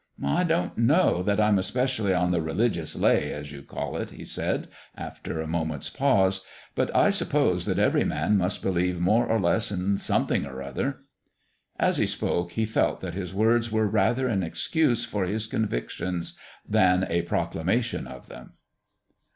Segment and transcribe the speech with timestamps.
[0.25, 4.25] "I don't know that I'm especially on the 'religious lay,' as you call it," he
[4.25, 6.41] said, after a moment's pause;
[6.73, 11.01] "but I suppose that every man must believe more or less in something or other."
[11.79, 16.35] As he spoke he felt that his words were rather an excuse for his convictions
[16.67, 18.53] than a proclamation of them.